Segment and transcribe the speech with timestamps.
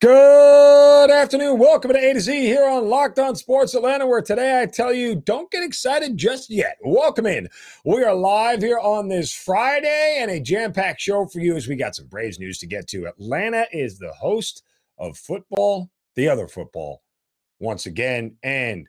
[0.00, 1.58] Good afternoon.
[1.58, 4.92] Welcome to A to Z here on Locked On Sports Atlanta, where today I tell
[4.92, 6.76] you don't get excited just yet.
[6.84, 7.48] Welcome in.
[7.84, 11.66] We are live here on this Friday and a jam packed show for you as
[11.66, 13.08] we got some Braves news to get to.
[13.08, 14.62] Atlanta is the host
[14.98, 17.02] of football, the other football,
[17.58, 18.86] once again, and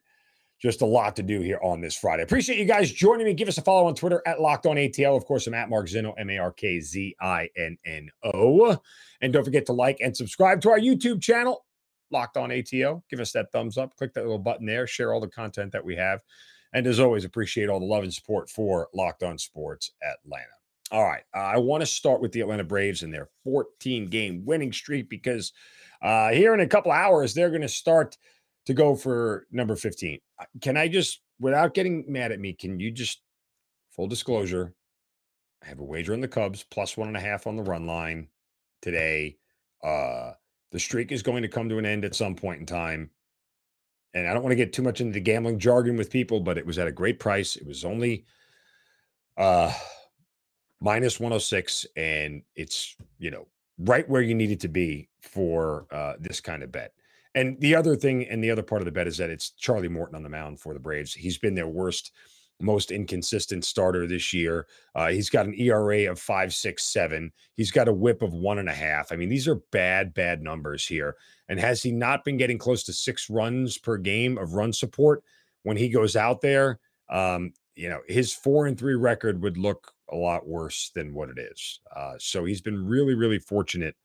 [0.62, 2.23] just a lot to do here on this Friday.
[2.23, 3.34] Appreciate you guys joining me.
[3.34, 5.16] Give us a follow on Twitter at Locked On ATL.
[5.16, 8.77] Of course, I'm at Mark Zinno, M A R K Z I N N O.
[9.22, 11.66] And don't forget to like and subscribe to our YouTube channel,
[12.12, 13.04] Locked On ATL.
[13.10, 13.96] Give us that thumbs up.
[13.96, 14.85] Click that little button there.
[14.85, 16.21] Share all the content that we have.
[16.73, 20.46] And as always, appreciate all the love and support for Locked On Sports Atlanta.
[20.91, 21.23] All right.
[21.35, 25.10] Uh, I want to start with the Atlanta Braves and their 14 game winning streak
[25.10, 25.54] because
[26.01, 28.18] uh, here in a couple hours, they're going to start
[28.65, 30.20] to go for number 15.
[30.40, 33.21] Uh, can I just, without getting mad at me, can you just,
[33.91, 34.74] full disclosure,
[35.63, 37.85] I have a wager on the Cubs plus one and a half on the run
[37.85, 38.27] line
[38.82, 39.38] today.
[39.84, 40.32] Uh,
[40.71, 43.10] the streak is going to come to an end at some point in time.
[44.13, 46.57] And I don't want to get too much into the gambling jargon with people, but
[46.57, 47.55] it was at a great price.
[47.55, 48.26] It was only
[49.38, 49.71] uh
[50.82, 53.48] minus 106 and it's, you know,
[53.79, 56.94] right where you need it to be for uh this kind of bet.
[57.40, 59.87] And the other thing and the other part of the bet is that it's Charlie
[59.87, 61.13] Morton on the mound for the Braves.
[61.13, 62.12] He's been their worst
[62.59, 64.68] most inconsistent starter this year.
[64.94, 67.31] Uh, he's got an ERA of five, six, seven.
[67.56, 69.13] He's got a whip of one and a half.
[69.13, 71.16] I mean, these are bad, bad numbers here.
[71.47, 75.23] And has he not been getting close to six runs per game of run support
[75.63, 76.81] when he goes out there?
[77.09, 81.29] Um, you know, his four and three record would look a lot worse than what
[81.29, 81.79] it is.
[81.95, 83.95] Uh, so he's been really, really fortunate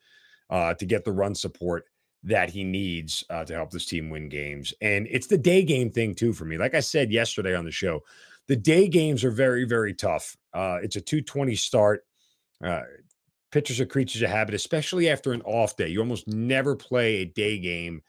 [0.51, 1.87] uh, to get the run support
[2.25, 4.73] that he needs uh, to help this team win games.
[4.81, 6.57] And it's the day game thing, too, for me.
[6.57, 8.01] Like I said yesterday on the show,
[8.49, 10.37] the day games are very, very tough.
[10.53, 12.05] Uh, it's a 220 start.
[12.63, 12.83] Uh,
[13.53, 15.89] pitchers are creatures of habit, especially after an off day.
[15.89, 18.03] You almost never play a day game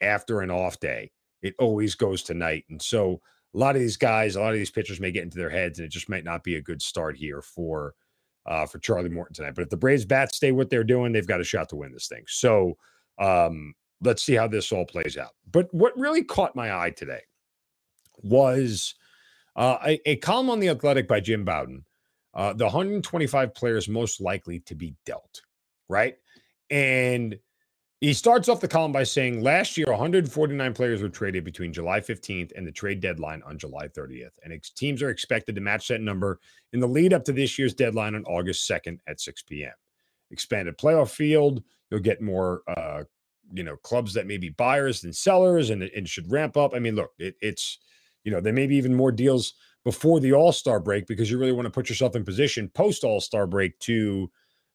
[0.00, 1.12] after an off day.
[1.42, 2.64] It always goes to night.
[2.70, 3.20] And so
[3.54, 5.78] a lot of these guys, a lot of these pitchers may get into their heads,
[5.78, 7.94] and it just might not be a good start here for
[8.46, 9.54] uh, for Charlie Morton tonight.
[9.54, 11.92] But if the Braves bats stay what they're doing, they've got a shot to win
[11.92, 12.24] this thing.
[12.26, 12.76] So
[13.18, 15.32] um, let's see how this all plays out.
[15.50, 17.22] But what really caught my eye today
[18.22, 18.94] was
[19.56, 21.84] uh, a, a, column on the Athletic by Jim Bowden.
[22.32, 25.42] Uh, the 125 players most likely to be dealt,
[25.88, 26.16] right?
[26.70, 27.38] And
[28.00, 32.00] he starts off the column by saying last year 149 players were traded between July
[32.00, 34.30] 15th and the trade deadline on July 30th.
[34.42, 36.38] And ex- teams are expected to match that number
[36.72, 39.72] in the lead up to this year's deadline on August 2nd at 6 p.m.
[40.30, 43.04] Expanded playoff field, you'll get more uh,
[43.52, 46.72] you know, clubs that may be buyers than sellers and it, should ramp up.
[46.74, 47.78] I mean, look, it, it's
[48.24, 51.38] you know, there may be even more deals before the All Star break because you
[51.38, 54.30] really want to put yourself in position post All Star break to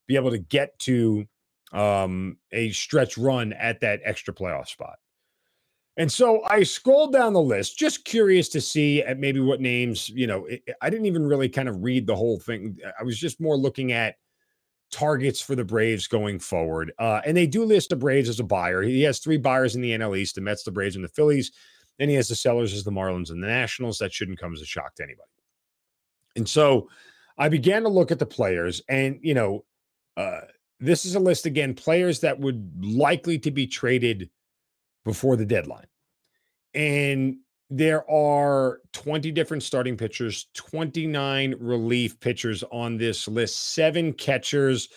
[0.07, 1.25] be able to get to
[1.71, 4.95] um, a stretch run at that extra playoff spot.
[5.97, 10.09] And so I scrolled down the list, just curious to see at maybe what names,
[10.09, 12.77] you know, it, I didn't even really kind of read the whole thing.
[12.99, 14.15] I was just more looking at
[14.95, 16.93] targets for the Braves going forward.
[16.97, 18.81] Uh, and they do list the Braves as a buyer.
[18.81, 21.51] He has three buyers in the NL East the Mets, the Braves, and the Phillies.
[21.99, 23.97] Then he has the sellers as the Marlins and the Nationals.
[23.97, 25.29] That shouldn't come as a shock to anybody.
[26.37, 26.89] And so
[27.37, 29.65] I began to look at the players, and you know,
[30.15, 30.41] uh,
[30.79, 34.29] this is a list again, players that would likely to be traded
[35.03, 35.87] before the deadline.
[36.73, 37.37] And
[37.69, 44.89] there are 20 different starting pitchers, 29 relief pitchers on this list, seven catchers.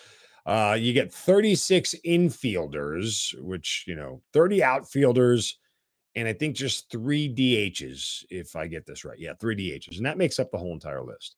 [0.44, 5.58] Uh, you get 36 infielders, which, you know, 30 outfielders,
[6.14, 9.18] and I think just three DHs, if I get this right.
[9.18, 9.96] Yeah, three DHs.
[9.96, 11.36] And that makes up the whole entire list.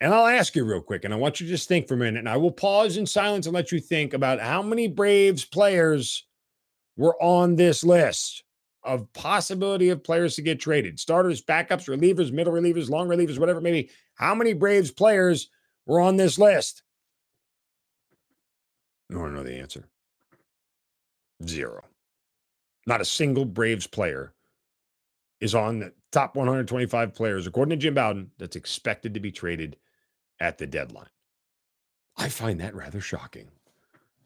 [0.00, 1.96] And I'll ask you real quick, and I want you to just think for a
[1.96, 5.44] minute, and I will pause in silence and let you think about how many Braves
[5.44, 6.26] players
[6.96, 8.43] were on this list
[8.84, 13.60] of possibility of players to get traded starters, backups, relievers, middle relievers, long relievers, whatever
[13.60, 13.90] maybe.
[14.14, 15.48] How many Braves players
[15.86, 16.82] were on this list?
[19.12, 19.86] I want to know the answer.
[21.46, 21.84] Zero.
[22.86, 24.32] Not a single Braves player
[25.40, 29.76] is on the top 125 players, according to Jim Bowden, that's expected to be traded
[30.40, 31.08] at the deadline.
[32.16, 33.48] I find that rather shocking.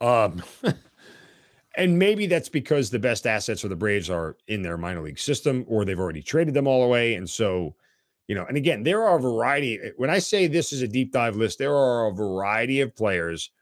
[0.01, 0.43] Um,
[1.79, 5.19] And maybe that's because the best assets for the Braves are in their minor league
[5.19, 7.15] system or they've already traded them all away.
[7.15, 7.77] And so,
[8.27, 9.79] you know, and again, there are a variety.
[9.81, 12.97] Eh, when I say this is a deep dive list, there are a variety of
[12.97, 13.53] players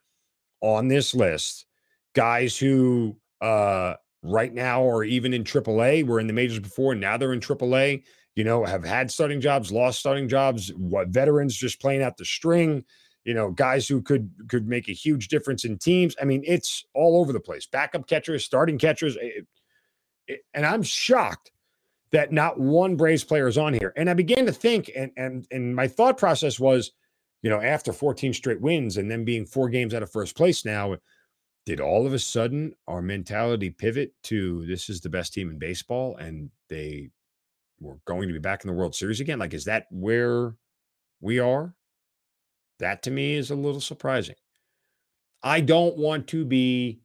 [0.63, 1.67] on this list,
[2.15, 7.19] guys who uh right now are even in AAA, were in the majors before, now
[7.19, 8.03] they're in AAA,
[8.35, 12.25] you know, have had starting jobs, lost starting jobs, what veterans just playing out the
[12.25, 12.83] string
[13.27, 16.15] you know, guys who could could make a huge difference in teams.
[16.23, 17.67] I mean, it's all over the place.
[17.67, 19.47] Backup catchers, starting catchers, it,
[20.29, 21.51] it, and I'm shocked
[22.13, 23.93] that not one Braves player is on here.
[23.97, 26.93] And I began to think, and and and my thought process was,
[27.43, 30.65] you know, after 14 straight wins and then being four games out of first place
[30.65, 30.97] now,
[31.67, 35.59] did all of a sudden our mentality pivot to this is the best team in
[35.59, 37.11] baseball and they
[37.81, 39.41] were going to be back in the World Series again?
[39.41, 40.55] Like, is that where
[41.21, 41.75] we are?
[42.79, 44.37] That to me is a little surprising.
[45.43, 47.01] I don't want to be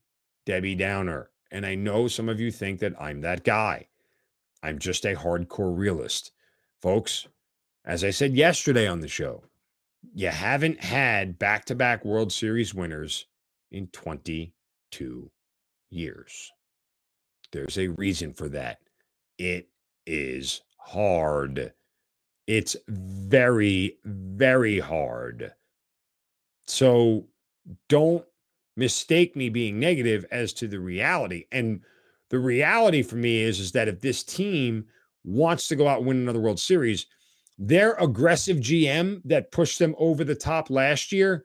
[0.45, 1.29] Debbie Downer.
[1.51, 3.88] And I know some of you think that I'm that guy.
[4.63, 6.31] I'm just a hardcore realist.
[6.81, 7.27] Folks,
[7.85, 9.44] as I said yesterday on the show,
[10.13, 13.27] you haven't had back to back World Series winners
[13.71, 15.31] in 22
[15.89, 16.51] years.
[17.51, 18.79] There's a reason for that.
[19.38, 19.67] It
[20.06, 21.74] is hard.
[22.47, 25.53] It's very, very hard.
[26.71, 27.25] So
[27.89, 28.23] don't
[28.77, 31.44] mistake me being negative as to the reality.
[31.51, 31.81] And
[32.29, 34.85] the reality for me is, is that if this team
[35.25, 37.07] wants to go out and win another World Series,
[37.57, 41.44] their aggressive GM that pushed them over the top last year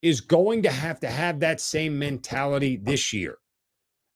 [0.00, 3.38] is going to have to have that same mentality this year.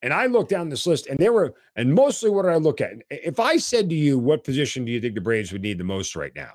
[0.00, 2.92] And I look down this list, and there were, and mostly what I look at.
[3.10, 5.84] If I said to you, what position do you think the Braves would need the
[5.84, 6.52] most right now?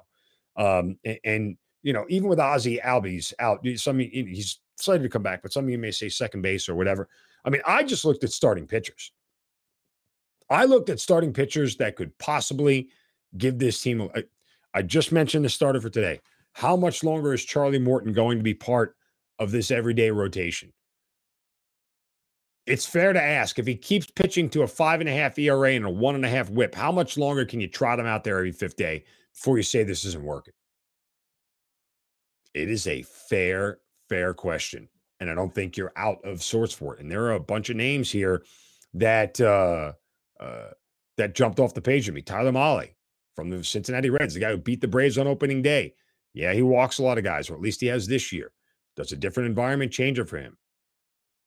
[0.56, 5.24] Um, and, and you know, even with Ozzie Albies out, some he's slated to come
[5.24, 7.08] back, but some of you may say second base or whatever.
[7.46, 9.12] I mean, I just looked at starting pitchers.
[10.50, 12.90] I looked at starting pitchers that could possibly
[13.38, 14.10] give this team.
[14.16, 14.24] A,
[14.74, 16.20] I just mentioned the starter for today.
[16.54, 18.96] How much longer is Charlie Morton going to be part
[19.40, 20.74] of this everyday rotation?
[22.66, 25.72] It's fair to ask if he keeps pitching to a five and a half ERA
[25.72, 28.24] and a one and a half whip, how much longer can you trot him out
[28.24, 30.54] there every fifth day before you say this isn't working?
[32.58, 34.90] It is a fair, fair question.
[35.20, 37.02] And I don't think you're out of sorts for it.
[37.02, 38.44] And there are a bunch of names here
[38.94, 39.94] that uh,
[40.40, 40.72] uh,
[41.18, 42.22] that jumped off the page of me.
[42.22, 42.90] Tyler Mahle
[43.36, 45.94] from the Cincinnati Reds, the guy who beat the Braves on opening day.
[46.34, 48.52] Yeah, he walks a lot of guys, or at least he has this year.
[48.96, 50.58] Does a different environment change it for him?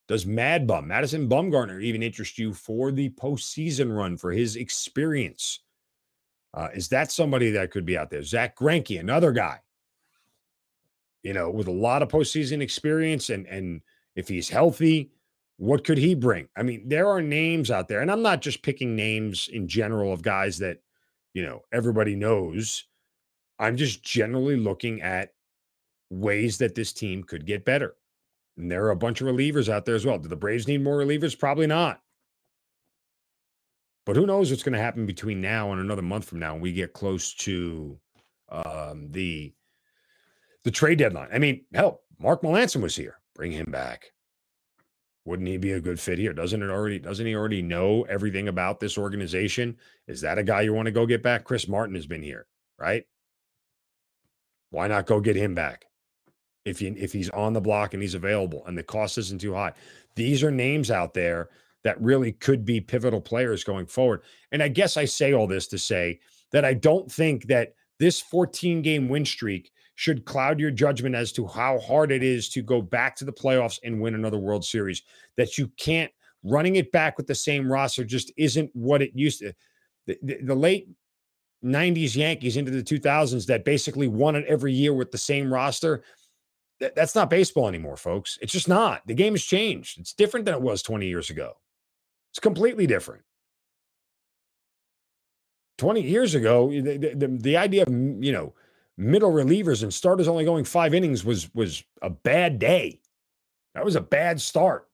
[0.09, 5.61] Does Mad Bum, Madison Bumgarner, even interest you for the postseason run for his experience?
[6.55, 8.25] Uh, is that somebody that could be out there?
[8.25, 9.61] Zack Greinke, another guy
[11.23, 13.83] you know, with a lot of postseason experience and and
[14.17, 15.11] if he's healthy,
[15.57, 16.49] what could he bring?
[16.57, 20.13] I mean, there are names out there, and I'm not just picking names in general
[20.13, 20.79] of guys that,
[21.35, 22.87] you know, everybody knows.
[23.59, 25.35] I'm just generally looking at
[26.09, 27.95] ways that this team could get better.
[28.57, 30.19] And there are a bunch of relievers out there as well.
[30.19, 31.39] Do the Braves need more relievers?
[31.39, 32.01] Probably not.
[34.07, 36.63] But who knows what's going to happen between now and another month from now when
[36.63, 37.99] we get close to
[38.49, 39.53] um, the
[40.65, 41.29] the trade deadline.
[41.33, 43.19] I mean, hell, Mark Melancon was here.
[43.35, 44.13] Bring him back.
[45.25, 46.33] Wouldn't he be a good fit here?
[46.33, 46.99] Doesn't it already?
[46.99, 49.77] Doesn't he already know everything about this organization?
[50.07, 51.45] Is that a guy you want to go get back?
[51.45, 52.47] Chris Martin has been here,
[52.79, 53.05] right?
[54.71, 55.85] Why not go get him back?
[56.65, 59.55] If he if he's on the block and he's available and the cost isn't too
[59.55, 59.73] high.
[60.17, 61.49] These are names out there
[61.85, 64.23] that really could be pivotal players going forward.
[64.53, 66.21] And I guess I say all this to say
[66.53, 69.71] that I don't think that this 14 game win streak
[70.01, 73.33] should cloud your judgment as to how hard it is to go back to the
[73.33, 75.03] playoffs and win another World Series.
[75.37, 76.11] That you can't
[76.43, 79.53] running it back with the same roster just isn't what it used to.
[80.07, 80.89] The, the, the late
[81.63, 86.03] 90s Yankees into the 2000s that basically won it every year with the same roster.
[86.81, 88.39] That, that's not baseball anymore, folks.
[88.41, 89.07] It's just not.
[89.07, 90.01] The game has changed.
[90.01, 91.59] It's different than it was 20 years ago.
[92.33, 93.23] It's completely different.
[95.77, 98.55] 20 years ago, the, the, the idea of, you know,
[98.97, 103.01] middle relievers and starters only going five innings was was a bad day.
[103.75, 104.89] That was a bad start.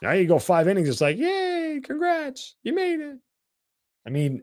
[0.00, 3.18] Now you go five innings, it's like, yay, congrats, you made it.
[4.06, 4.42] I mean,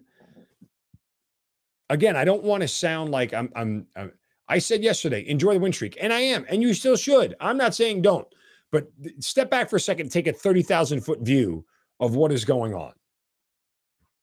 [1.90, 4.12] again, I don't want to sound like I'm, I'm, I'm
[4.48, 7.36] I said yesterday, enjoy the win streak, and I am, and you still should.
[7.40, 8.28] I'm not saying don't,
[8.72, 8.90] but
[9.20, 11.66] step back for a second, take a 30,000 foot view
[12.00, 12.94] of what is going on.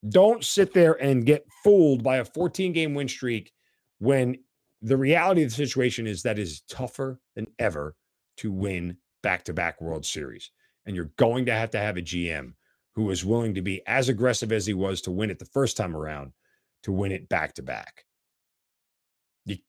[0.09, 3.53] Don't sit there and get fooled by a 14 game win streak
[3.99, 4.37] when
[4.83, 7.95] the reality of the situation is that it is tougher than ever
[8.39, 10.51] to win back to back World Series.
[10.85, 12.55] And you're going to have to have a GM
[12.95, 15.77] who is willing to be as aggressive as he was to win it the first
[15.77, 16.33] time around
[16.83, 18.05] to win it back to back.
[19.47, 19.63] The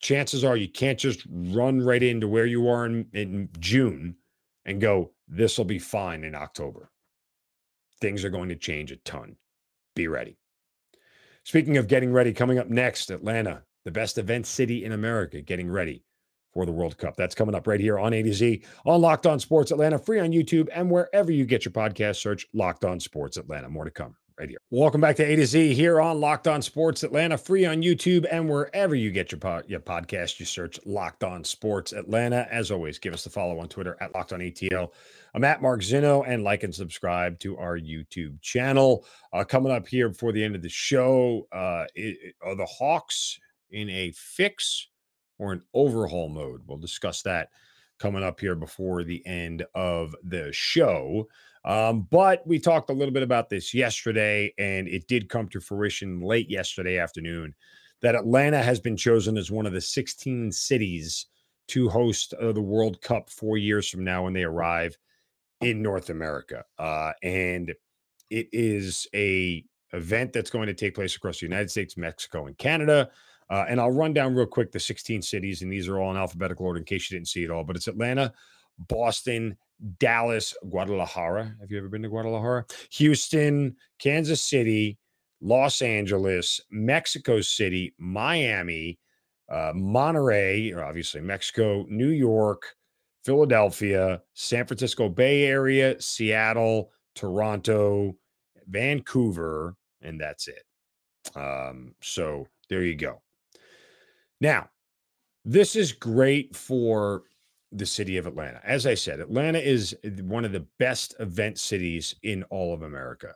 [0.00, 4.16] chances are you can't just run right into where you are in, in June
[4.64, 6.90] and go, this will be fine in October.
[8.00, 9.36] Things are going to change a ton.
[9.94, 10.36] Be ready.
[11.44, 15.70] Speaking of getting ready, coming up next, Atlanta, the best event city in America, getting
[15.70, 16.02] ready
[16.52, 17.16] for the World Cup.
[17.16, 20.20] That's coming up right here on A to Z on Locked On Sports Atlanta, free
[20.20, 22.16] on YouTube and wherever you get your podcast.
[22.16, 23.68] Search Locked On Sports Atlanta.
[23.68, 24.58] More to come right here.
[24.70, 28.26] Welcome back to A to Z here on Locked On Sports Atlanta, free on YouTube
[28.30, 30.38] and wherever you get your, pod, your podcast.
[30.38, 32.46] You search Locked On Sports Atlanta.
[32.50, 34.92] As always, give us the follow on Twitter at Locked On ATL.
[35.34, 39.04] I'm at Mark Zinno and like and subscribe to our YouTube channel.
[39.32, 43.38] Uh, coming up here before the end of the show, uh, it, are the Hawks
[43.70, 44.88] in a fix
[45.38, 46.62] or an overhaul mode?
[46.66, 47.50] We'll discuss that
[47.98, 51.28] coming up here before the end of the show.
[51.64, 55.60] Um, but we talked a little bit about this yesterday, and it did come to
[55.60, 57.54] fruition late yesterday afternoon
[58.00, 61.26] that Atlanta has been chosen as one of the 16 cities
[61.68, 64.96] to host uh, the World Cup four years from now when they arrive
[65.60, 66.64] in North America.
[66.78, 67.74] Uh, and
[68.30, 72.56] it is a event that's going to take place across the United States, Mexico, and
[72.58, 73.10] Canada.
[73.50, 76.16] Uh, and I'll run down real quick the 16 cities, and these are all in
[76.16, 77.64] alphabetical order in case you didn't see it all.
[77.64, 78.32] But it's Atlanta,
[78.78, 79.56] Boston,
[79.98, 81.54] Dallas, Guadalajara.
[81.60, 82.66] Have you ever been to Guadalajara?
[82.92, 84.98] Houston, Kansas City,
[85.40, 88.98] Los Angeles, Mexico City, Miami,
[89.50, 92.74] uh, Monterrey, obviously Mexico, New York,
[93.24, 98.14] Philadelphia, San Francisco Bay Area, Seattle, Toronto,
[98.66, 100.64] Vancouver, and that's it.
[101.34, 103.22] Um, so there you go.
[104.40, 104.70] Now,
[105.44, 107.24] this is great for
[107.72, 108.60] the city of Atlanta.
[108.64, 113.34] As I said, Atlanta is one of the best event cities in all of America.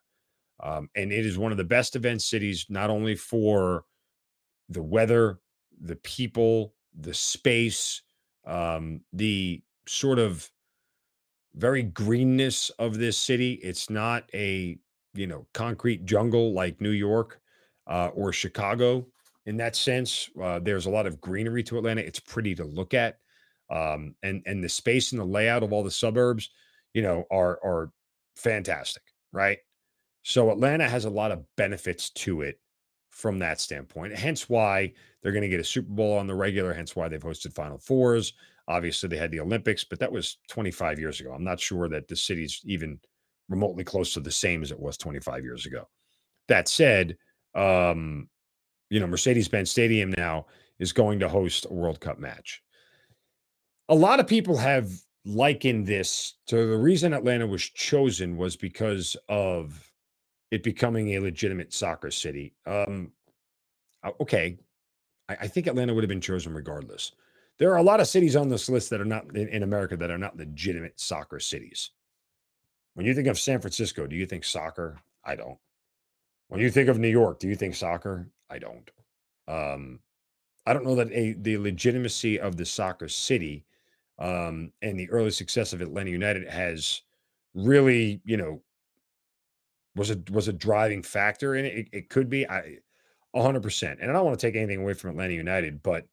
[0.63, 3.85] Um, and it is one of the best event cities, not only for
[4.69, 5.41] the weather,
[5.81, 8.03] the people, the space,
[8.47, 10.51] um, the sort of
[11.55, 13.55] very greenness of this city.
[13.55, 14.79] It's not a,
[15.15, 17.41] you know, concrete jungle like New York
[17.87, 19.07] uh, or Chicago
[19.47, 20.31] in that sense.
[20.41, 22.03] Uh, there's a lot of greenery to Atlanta.
[22.03, 23.19] It's pretty to look at,
[23.71, 26.51] um, and and the space and the layout of all the suburbs,
[26.95, 27.91] you know, are are
[28.37, 29.59] fantastic, right?
[30.23, 32.61] So Atlanta has a lot of benefits to it
[33.11, 34.15] from that standpoint.
[34.15, 36.73] Hence why they're going to get a Super Bowl on the regular.
[36.73, 38.33] Hence why they've hosted Final Fours.
[38.69, 41.33] Obviously, they had the Olympics, but that was 25 years ago.
[41.33, 43.01] I'm not sure that the city's even
[43.49, 45.89] remotely close to the same as it was 25 years ago.
[46.49, 47.17] That said,
[47.55, 48.29] um,
[48.93, 50.45] you know, Mercedes Benz Stadium now
[50.79, 52.63] is going to host a World Cup match.
[53.89, 54.93] A lot of people have
[55.25, 59.91] likened this to the reason Atlanta was chosen was because of
[60.51, 62.53] it becoming a legitimate soccer city.
[62.67, 63.13] Um,
[64.21, 64.59] okay,
[65.27, 67.13] I, I think Atlanta would have been chosen regardless.
[67.59, 69.97] There are a lot of cities on this list that are not in, in America
[69.97, 71.93] that are not legitimate soccer cities.
[72.93, 74.99] When you think of San Francisco, do you think soccer?
[75.25, 75.57] I don't.
[76.49, 78.29] When you think of New York, do you think soccer?
[78.53, 78.91] I don't.
[79.49, 80.01] Um,
[80.67, 83.65] I don't know that a the legitimacy of the soccer city
[84.19, 87.03] um, and the early success of Atlanta United has
[87.55, 88.63] really, you know,
[89.97, 91.75] was a was a driving factor in it.
[91.75, 92.79] It, it could be, I,
[93.35, 93.99] hundred percent.
[94.01, 96.07] And I don't want to take anything away from Atlanta United, but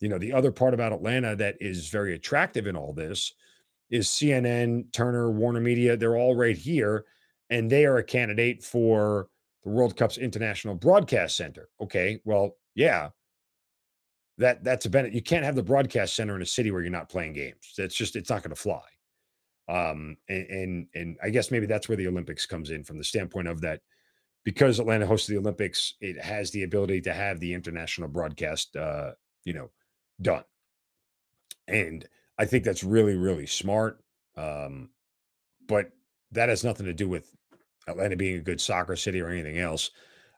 [0.00, 3.32] you know, the other part about Atlanta that is very attractive in all this
[3.88, 5.96] is CNN, Turner, Warner Media.
[5.96, 7.06] They're all right here,
[7.48, 9.28] and they are a candidate for
[9.66, 11.68] the World Cup's International Broadcast Center.
[11.80, 13.08] Okay, well, yeah,
[14.38, 15.12] that that's a benefit.
[15.12, 17.74] You can't have the broadcast center in a city where you're not playing games.
[17.76, 18.82] That's just it's not going to fly.
[19.68, 23.04] Um, and, and and I guess maybe that's where the Olympics comes in from the
[23.04, 23.80] standpoint of that
[24.44, 29.10] because Atlanta hosts the Olympics, it has the ability to have the international broadcast, uh,
[29.44, 29.70] you know,
[30.22, 30.44] done.
[31.66, 32.06] And
[32.38, 34.00] I think that's really really smart.
[34.36, 34.90] Um,
[35.66, 35.90] but
[36.30, 37.35] that has nothing to do with
[37.86, 39.90] Atlanta being a good soccer city or anything else.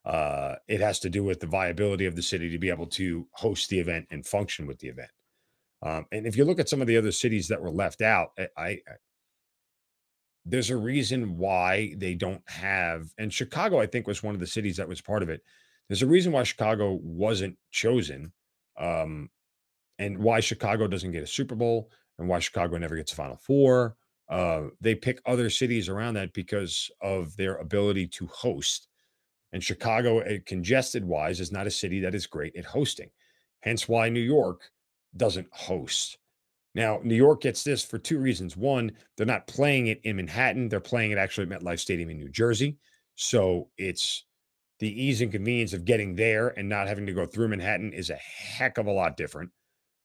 [0.05, 3.27] Uh, it has to do with the viability of the city to be able to
[3.33, 5.11] host the event and function with the event.
[5.83, 8.31] Um, and if you look at some of the other cities that were left out,
[8.39, 8.79] I, I
[10.49, 13.13] there's a reason why they don't have.
[13.19, 15.43] And Chicago, I think, was one of the cities that was part of it.
[15.89, 18.33] There's a reason why Chicago wasn't chosen,
[18.79, 19.29] um,
[19.99, 23.37] and why Chicago doesn't get a Super Bowl, and why Chicago never gets a Final
[23.37, 23.97] Four.
[24.29, 28.89] Uh, they pick other cities around that because of their ability to host.
[29.53, 33.11] And Chicago, eh, congested wise, is not a city that is great at hosting.
[33.61, 34.71] Hence why New York
[35.17, 36.19] doesn't host.
[36.75, 38.57] Now, New York gets this for two reasons.
[38.57, 42.19] One, they're not playing it in Manhattan, they're playing it actually at MetLife Stadium in
[42.19, 42.77] New Jersey.
[43.17, 44.25] So it's
[44.79, 48.11] the ease and convenience of getting there and not having to go through Manhattan is
[48.11, 49.51] a heck of a lot different.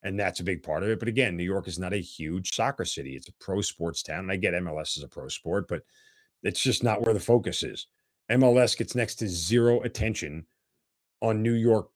[0.04, 1.00] And that's a big part of it.
[1.00, 3.16] But again, New York is not a huge soccer city.
[3.16, 4.20] It's a pro sports town.
[4.20, 5.84] And I get MLS as a pro sport, but
[6.44, 7.88] it's just not where the focus is.
[8.30, 10.46] MLS gets next to zero attention
[11.22, 11.88] on New York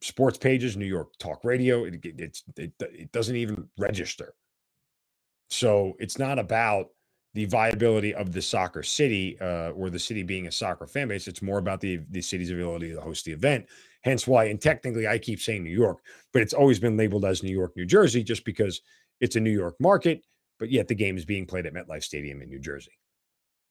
[0.00, 1.84] sports pages, New York talk radio.
[1.84, 4.34] It, it, it, it doesn't even register.
[5.50, 6.86] So it's not about
[7.34, 11.28] the viability of the soccer city uh, or the city being a soccer fan base.
[11.28, 13.66] It's more about the the city's ability to host the event.
[14.02, 15.98] Hence why, and technically, I keep saying New York,
[16.32, 18.80] but it's always been labeled as New York, New Jersey, just because
[19.20, 20.22] it's a New York market.
[20.58, 22.92] But yet the game is being played at MetLife Stadium in New Jersey.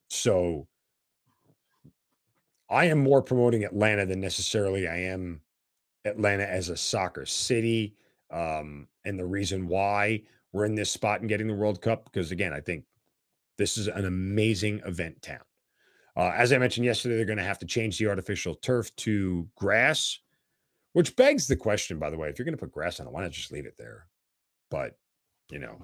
[0.10, 0.68] So
[2.70, 5.42] I am more promoting Atlanta than necessarily I am
[6.06, 7.96] Atlanta as a soccer city.
[8.32, 10.22] Um, and the reason why
[10.52, 12.86] we're in this spot and getting the World Cup, because again, I think
[13.58, 15.40] this is an amazing event town.
[16.20, 19.48] Uh, as I mentioned yesterday, they're going to have to change the artificial turf to
[19.56, 20.20] grass,
[20.92, 23.14] which begs the question, by the way, if you're going to put grass on it,
[23.14, 24.06] why not just leave it there?
[24.70, 24.98] But,
[25.50, 25.78] you know,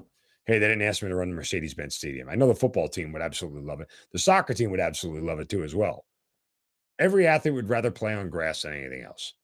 [0.43, 2.27] hey, they didn't ask me to run the Mercedes Benz Stadium.
[2.27, 3.87] I know the football team would absolutely love it.
[4.11, 6.03] The soccer team would absolutely love it too, as well.
[6.99, 9.35] Every athlete would rather play on grass than anything else.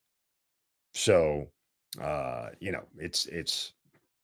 [0.93, 1.48] So,
[2.01, 3.71] uh, you know, it's it's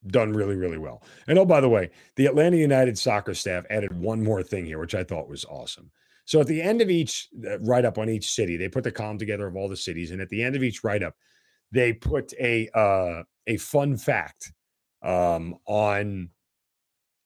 [0.08, 1.02] done really, really well.
[1.28, 4.80] And oh, by the way, the Atlanta United soccer staff added one more thing here,
[4.80, 5.92] which I thought was awesome.
[6.28, 8.92] So at the end of each uh, write up on each city, they put the
[8.92, 11.16] column together of all the cities, and at the end of each write up,
[11.72, 14.52] they put a uh, a fun fact
[15.02, 16.30] um, on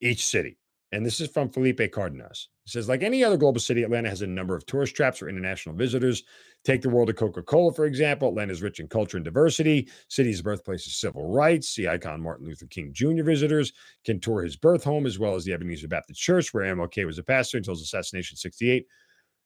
[0.01, 0.58] each city.
[0.91, 2.50] And this is from Felipe Cardenas.
[2.72, 5.28] It says, like any other global city, Atlanta has a number of tourist traps for
[5.28, 6.24] international visitors.
[6.63, 8.30] Take the world of Coca Cola, for example.
[8.30, 9.90] Atlanta is rich in culture and diversity.
[10.08, 11.75] City's birthplace of civil rights.
[11.75, 13.24] The icon Martin Luther King Jr.
[13.24, 13.74] visitors
[14.06, 17.18] can tour his birth home as well as the Ebenezer Baptist Church, where MLK was
[17.18, 18.88] a pastor until his assassination in 68.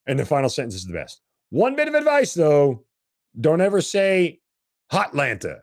[0.05, 1.22] And the final sentence is the best.
[1.50, 2.85] One bit of advice, though
[3.42, 4.40] don't ever say
[4.92, 5.61] Hotlanta.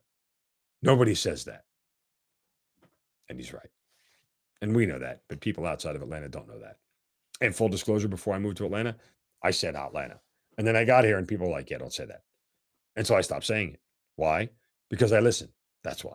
[0.82, 1.62] Nobody says that.
[3.28, 3.70] And he's right.
[4.60, 6.78] And we know that, but people outside of Atlanta don't know that.
[7.42, 8.96] And full disclosure, before I moved to Atlanta,
[9.42, 10.20] I said Atlanta.
[10.56, 12.22] And then I got here and people were like, yeah, don't say that.
[12.94, 13.80] And so I stopped saying it.
[14.16, 14.50] Why?
[14.90, 15.48] Because I listen.
[15.82, 16.14] That's why.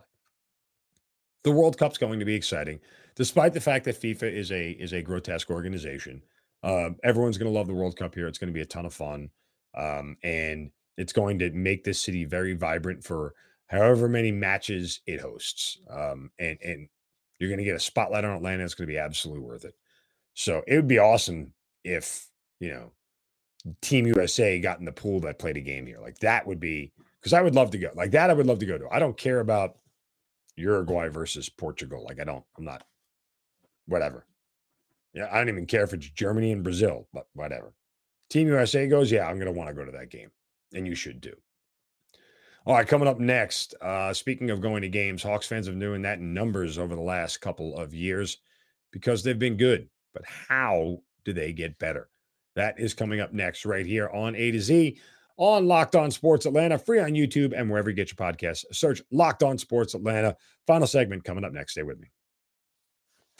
[1.44, 2.80] The World Cup's going to be exciting,
[3.14, 6.22] despite the fact that FIFA is a is a grotesque organization.
[6.62, 8.26] Uh, everyone's going to love the World Cup here.
[8.26, 9.30] It's going to be a ton of fun,
[9.76, 13.34] um, and it's going to make this city very vibrant for
[13.68, 15.78] however many matches it hosts.
[15.88, 16.88] Um, and and
[17.38, 18.64] you're going to get a spotlight on Atlanta.
[18.64, 19.74] It's going to be absolutely worth it.
[20.38, 22.28] So it would be awesome if,
[22.60, 22.92] you know,
[23.82, 25.98] Team USA got in the pool that played a game here.
[26.00, 27.90] Like that would be because I would love to go.
[27.96, 28.86] Like that, I would love to go to.
[28.88, 29.78] I don't care about
[30.54, 32.04] Uruguay versus Portugal.
[32.04, 32.84] Like I don't, I'm not,
[33.86, 34.26] whatever.
[35.12, 37.72] Yeah, I don't even care if it's Germany and Brazil, but whatever.
[38.30, 40.30] Team USA goes, yeah, I'm going to want to go to that game.
[40.72, 41.34] And you should do.
[42.64, 43.74] All right, coming up next.
[43.82, 46.94] Uh, speaking of going to games, Hawks fans have been doing that in numbers over
[46.94, 48.38] the last couple of years
[48.92, 49.88] because they've been good.
[50.18, 52.08] But how do they get better?
[52.56, 54.98] That is coming up next, right here on A to Z
[55.36, 58.64] on Locked On Sports Atlanta, free on YouTube and wherever you get your podcasts.
[58.72, 60.36] Search Locked On Sports Atlanta.
[60.66, 61.72] Final segment coming up next.
[61.72, 62.08] Stay with me.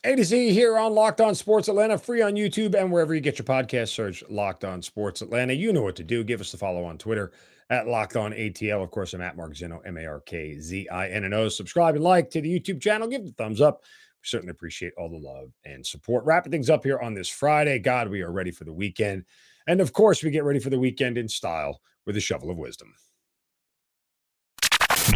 [0.04, 3.20] A to Z here on Locked On Sports Atlanta, free on YouTube and wherever you
[3.20, 3.88] get your podcast.
[3.88, 5.52] Search Locked On Sports Atlanta.
[5.52, 6.22] You know what to do.
[6.22, 7.32] Give us the follow on Twitter
[7.70, 8.84] at Locked On ATL.
[8.84, 11.48] Of course, I'm at Mark Zinno, M A R K Z I N N O.
[11.48, 13.08] Subscribe and like to the YouTube channel.
[13.08, 13.82] Give it a thumbs up.
[14.22, 16.24] Certainly appreciate all the love and support.
[16.24, 17.78] Wrapping things up here on this Friday.
[17.78, 19.24] God, we are ready for the weekend.
[19.66, 22.58] And of course, we get ready for the weekend in style with a shovel of
[22.58, 22.94] wisdom.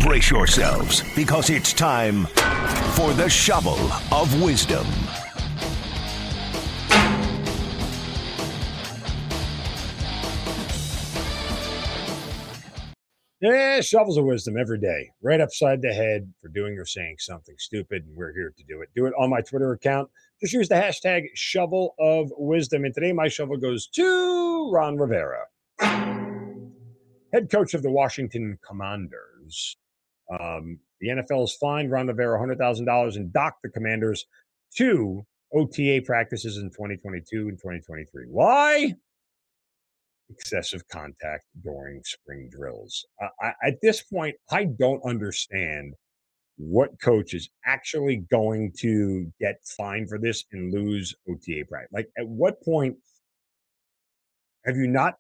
[0.01, 2.27] Brace yourselves because it's time
[2.95, 3.79] for the shovel
[4.11, 4.87] of wisdom.
[13.43, 17.57] Yeah, shovels of wisdom every day, right upside the head for doing or saying something
[17.59, 18.05] stupid.
[18.07, 18.91] And we're here to do it.
[18.95, 20.09] Do it on my Twitter account.
[20.41, 22.85] Just use the hashtag shovel of wisdom.
[22.85, 25.47] And today, my shovel goes to Ron Rivera,
[25.81, 29.77] head coach of the Washington Commanders.
[30.31, 34.25] Um, the NFL has fined Ron Rivera $100,000 and docked the Commanders
[34.73, 38.27] two OTA practices in 2022 and 2023.
[38.29, 38.95] Why?
[40.33, 43.05] Excessive contact during spring drills.
[43.41, 45.95] I, at this point, I don't understand
[46.57, 51.87] what coach is actually going to get fined for this and lose OTA pride.
[51.93, 52.97] Like, at what point
[54.65, 55.15] have you not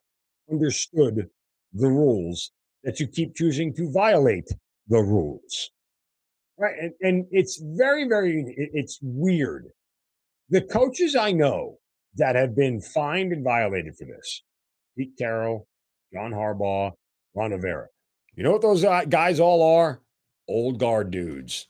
[0.50, 1.28] understood
[1.72, 2.52] the rules
[2.84, 4.48] that you keep choosing to violate
[4.88, 5.70] the rules?
[6.58, 6.74] Right.
[6.80, 9.66] And, and it's very, very, it's weird.
[10.50, 11.78] The coaches I know
[12.16, 14.42] that have been fined and violated for this
[14.96, 15.66] Pete Carroll,
[16.12, 16.92] John Harbaugh,
[17.34, 17.86] Ron Rivera.
[18.34, 20.00] You know what those guys all are?
[20.48, 21.68] Old guard dudes.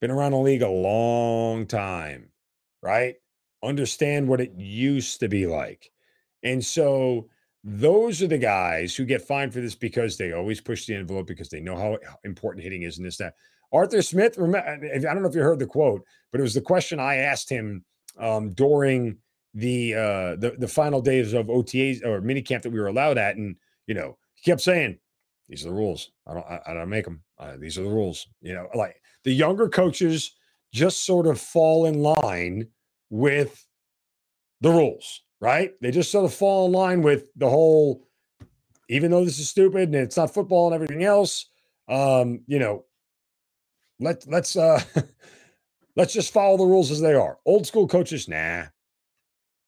[0.00, 2.30] Been around the league a long time,
[2.82, 3.14] right?
[3.62, 5.90] Understand what it used to be like.
[6.42, 7.28] And so
[7.64, 11.26] those are the guys who get fined for this because they always push the envelope
[11.26, 13.34] because they know how important hitting is and this, that.
[13.72, 16.60] Arthur Smith, remember, I don't know if you heard the quote, but it was the
[16.60, 17.84] question I asked him
[18.18, 19.18] um, during
[19.56, 23.36] the, uh, the the final days of OTAs or minicamp that we were allowed at,
[23.36, 24.98] and you know, he kept saying,
[25.48, 26.12] "These are the rules.
[26.26, 27.22] I don't, I, I don't make them.
[27.38, 30.36] Uh, these are the rules." You know, like the younger coaches
[30.72, 32.68] just sort of fall in line
[33.08, 33.66] with
[34.60, 35.72] the rules, right?
[35.80, 38.06] They just sort of fall in line with the whole,
[38.90, 41.48] even though this is stupid and it's not football and everything else,
[41.88, 42.84] um, you know,
[44.00, 44.82] let let's uh
[45.96, 47.38] let's just follow the rules as they are.
[47.46, 48.64] Old school coaches, nah.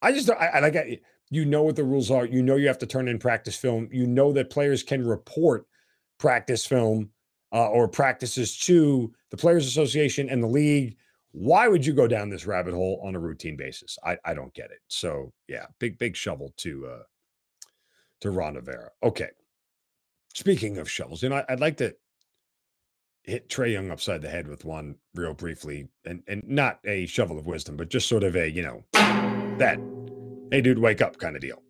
[0.03, 2.25] I just I, I like you know what the rules are.
[2.25, 3.89] You know you have to turn in practice film.
[3.93, 5.67] You know that players can report
[6.19, 7.11] practice film
[7.53, 10.97] uh, or practices to the Players Association and the league.
[11.33, 13.99] Why would you go down this rabbit hole on a routine basis?
[14.05, 14.81] I, I don't get it.
[14.89, 17.03] So yeah, big big shovel to uh
[18.21, 18.91] to Ron Rivera.
[19.03, 19.29] Okay.
[20.35, 21.95] Speaking of shovels, you know, I'd like to
[23.25, 27.39] hit Trae Young upside the head with one real briefly, and and not a shovel
[27.39, 29.81] of wisdom, but just sort of a you know that
[30.51, 31.63] hey dude wake up kind of deal.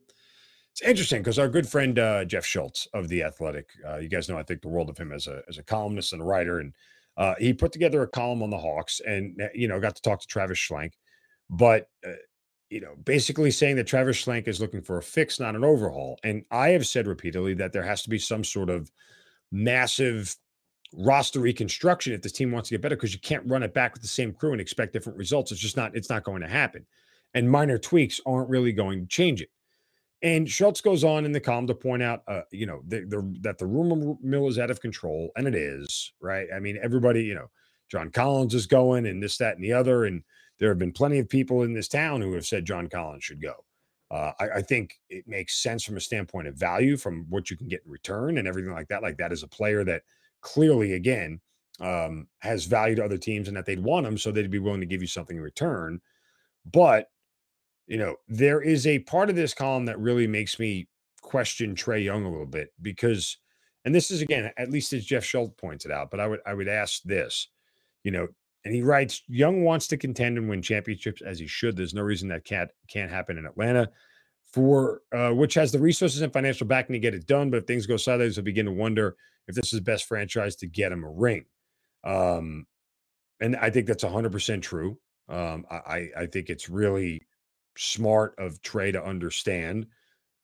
[0.73, 4.29] It's interesting because our good friend uh, Jeff Schultz of the Athletic, uh, you guys
[4.29, 6.61] know I think the world of him as a as a columnist and a writer,
[6.61, 6.73] and
[7.17, 10.03] uh, he put together a column on the Hawks, and uh, you know got to
[10.03, 10.93] talk to Travis Schlenk,
[11.51, 12.13] but uh,
[12.71, 16.19] you know basically saying that Travis Schlenk is looking for a fix, not an overhaul.
[16.23, 18.91] And I have said repeatedly that there has to be some sort of
[19.51, 20.37] massive
[20.95, 23.93] roster reconstruction if this team wants to get better because you can't run it back
[23.93, 25.53] with the same crew and expect different results.
[25.53, 26.87] It's just not, it's not going to happen.
[27.35, 29.51] And minor tweaks aren't really going to change it.
[30.23, 33.37] And Schultz goes on in the column to point out, uh, you know, the, the,
[33.43, 36.49] that the rumor mill is out of control, and it is, right?
[36.55, 37.51] I mean, everybody, you know,
[37.89, 40.25] John Collins is going, and this, that, and the other, and
[40.59, 43.41] there have been plenty of people in this town who have said John Collins should
[43.41, 43.65] go.
[44.11, 47.57] Uh, I, I, think it makes sense from a standpoint of value, from what you
[47.57, 49.03] can get in return, and everything like that.
[49.03, 50.03] Like that is a player that
[50.41, 51.41] clearly, again,
[51.79, 54.81] um, has value to other teams and that they'd want him, so they'd be willing
[54.81, 56.01] to give you something in return.
[56.73, 57.11] But,
[57.89, 60.89] you know, there is a part of this column that really makes me
[61.23, 63.39] question Trae Young a little bit because,
[63.85, 66.55] and this is again, at least as Jeff Schultz pointed out, but I would I
[66.55, 67.49] would ask this,
[68.05, 68.29] you know,
[68.65, 71.77] and he writes, Young wants to contend and win championships as he should.
[71.77, 73.89] There's no reason that can't can't happen in Atlanta
[74.53, 77.51] for uh, which has the resources and financial backing to get it done.
[77.51, 80.57] But if things go sideways, we begin to wonder if this is the best franchise
[80.57, 81.47] to get him a ring.
[82.05, 82.67] Um,
[83.41, 84.99] and I think that's 100% true.
[85.29, 87.23] Um, I, I think it's really
[87.77, 89.87] smart of Trae to understand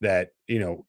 [0.01, 0.87] that, you know,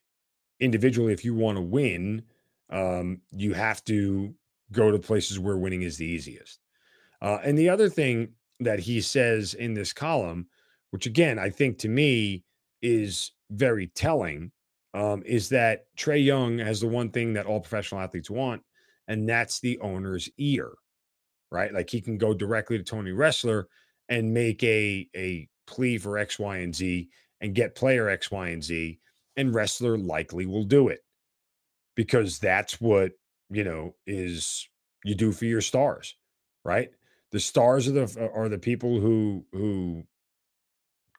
[0.59, 2.23] individually, if you want to win,
[2.69, 4.33] um, you have to
[4.71, 6.59] go to places where winning is the easiest.
[7.21, 10.47] Uh, and the other thing that he says in this column,
[10.91, 12.43] which again, I think to me
[12.81, 14.51] is very telling,
[14.93, 18.61] um, is that Trae Young has the one thing that all professional athletes want,
[19.07, 20.71] and that's the owner's ear,
[21.51, 21.73] right?
[21.73, 23.65] Like he can go directly to Tony Ressler
[24.09, 27.09] and make a a plea for X, Y, and Z
[27.41, 28.99] and get player X, Y, and Z,
[29.35, 31.01] and Ressler likely will do it
[31.95, 33.11] because that's what
[33.49, 34.67] you know is
[35.03, 36.15] you do for your stars,
[36.63, 36.89] right?
[37.31, 40.03] The stars are the are the people who who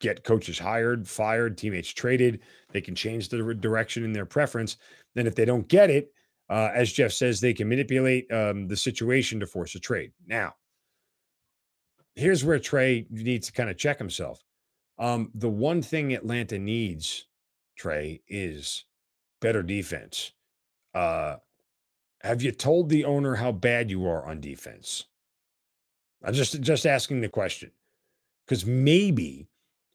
[0.01, 2.41] get coaches hired, fired, teammates traded.
[2.73, 4.77] They can change the direction in their preference.
[5.15, 6.13] Then, if they don't get it,
[6.49, 10.13] uh, as Jeff says, they can manipulate um, the situation to force a trade.
[10.27, 10.55] Now,
[12.17, 14.43] here's where Trae needs to kind of check himself.
[14.99, 17.27] Um, the one thing Atlanta needs,
[17.77, 18.85] Trey, is
[19.41, 20.33] better defense.
[20.95, 21.37] Uh,
[22.23, 25.05] have you told the owner how bad you are on defense?
[26.25, 27.71] I'm just just asking the question
[28.47, 29.47] because maybe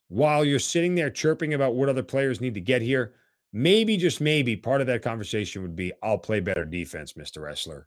[0.07, 3.13] while you're sitting there chirping about what other players need to get here,
[3.51, 7.41] maybe, just maybe, part of that conversation would be I'll play better defense, Mr.
[7.41, 7.85] Ressler.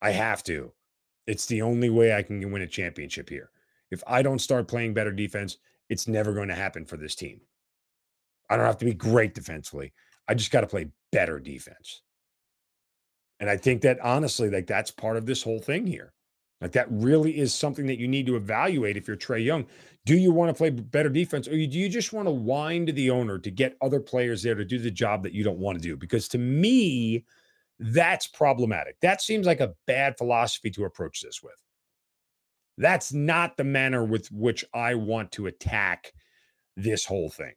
[0.00, 0.72] I have to.
[1.26, 3.50] It's the only way I can win a championship here.
[3.90, 5.58] If I don't start playing better defense,
[5.88, 7.40] it's never going to happen for this team.
[8.48, 9.92] I don't have to be great defensively.
[10.28, 12.02] I just got to play better defense.
[13.40, 16.12] And I think that honestly, like that's part of this whole thing here.
[16.60, 19.66] Like that really is something that you need to evaluate if you're Trae Young.
[20.06, 23.10] Do you want to play better defense or do you just want to wind the
[23.10, 25.82] owner to get other players there to do the job that you don't want to
[25.82, 25.96] do?
[25.96, 27.24] Because to me,
[27.84, 28.96] That's problematic.
[29.02, 31.60] That seems like a bad philosophy to approach this with.
[32.78, 36.12] That's not the manner with which I want to attack
[36.76, 37.54] this whole thing.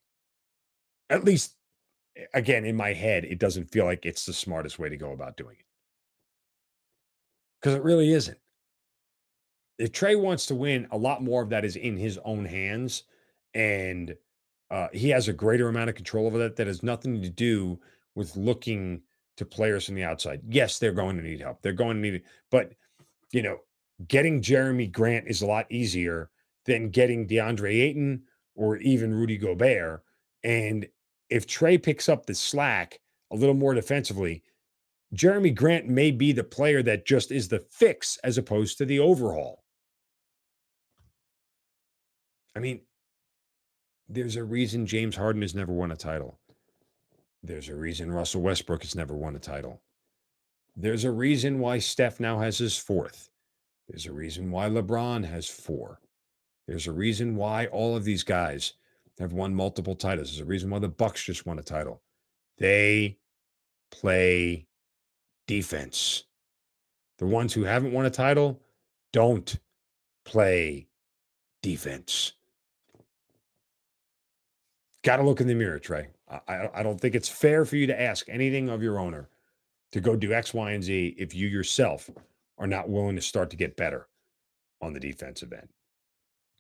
[1.12, 1.56] At least,
[2.34, 5.38] again, in my head, it doesn't feel like it's the smartest way to go about
[5.38, 5.66] doing it.
[7.62, 8.40] Because it really isn't.
[9.78, 13.04] If Trae wants to win, a lot more of that is in his own hands.
[13.54, 14.16] And
[14.72, 16.56] uh, he has a greater amount of control over that.
[16.56, 17.80] That has nothing to do
[18.16, 19.02] with looking
[19.38, 20.42] to players from the outside.
[20.48, 21.62] Yes, they're going to need help.
[21.62, 22.24] They're going to need it.
[22.52, 22.74] But,
[23.32, 23.60] you know,
[24.08, 26.30] getting Jerami Grant is a lot easier
[26.66, 28.24] than getting DeAndre Ayton
[28.56, 30.04] or even Rudy Gobert.
[30.44, 30.88] And
[31.30, 33.00] if Trae picks up the slack
[33.32, 34.44] a little more defensively,
[35.16, 39.00] Jerami Grant may be the player that just is the fix as opposed to the
[39.00, 39.64] overhaul.
[42.56, 42.82] I mean,
[44.08, 46.40] there's a reason James Harden has never won a title.
[47.46, 49.82] There's a reason Russell Westbrook has never won a title.
[50.76, 53.30] There's a reason why Steph now has his fourth.
[53.88, 56.02] There's a reason why LeBron has four.
[56.68, 58.74] There's a reason why all of these guys
[59.20, 60.30] have won multiple titles.
[60.30, 62.02] There's a reason why the Bucks just won a title.
[62.58, 63.20] They
[63.92, 64.66] play
[65.46, 66.24] defense.
[67.20, 68.60] The ones who haven't won a title
[69.14, 69.56] don't
[70.26, 70.88] play
[71.62, 72.34] defense.
[75.04, 76.08] Got to look in the mirror, Trae.
[76.28, 79.30] I, I don't think it's fair for you to ask anything of your owner
[79.92, 82.10] to go do X, Y, and Z if you yourself
[82.58, 84.08] are not willing to start to get better
[84.82, 85.68] on the defensive end.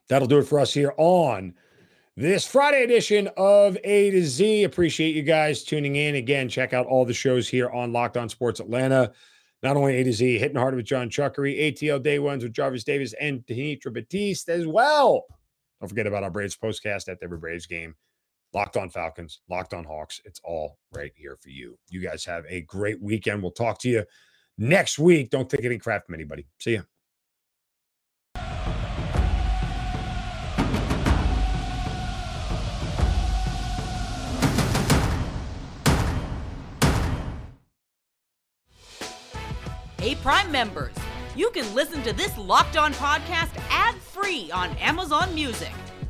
[0.08, 1.56] That'll do it for us here on
[2.15, 4.63] this Friday edition of A to Z.
[4.63, 6.15] Appreciate you guys tuning in.
[6.15, 9.12] Again, check out all the shows here on Locked On Sports Atlanta.
[9.63, 12.84] Not only A to Z, hitting hard with John Chuckery, ATL Day Ones with Jarvis
[12.84, 15.25] Davis and Tanitra Batiste as well.
[15.80, 17.95] Don't forget about our Braves postcast at every Braves game.
[18.56, 20.22] Locked on Falcons, locked on Hawks.
[20.24, 21.78] It's all right here for you.
[21.89, 23.41] You guys have a great weekend.
[23.41, 24.06] We'll talk to you
[24.58, 25.30] next week.
[25.30, 26.48] Don't take any crap from anybody.
[26.58, 26.84] See ya.
[40.00, 40.96] Hey, Prime members,
[41.36, 45.74] you can listen to this locked on podcast ad free on Amazon Music.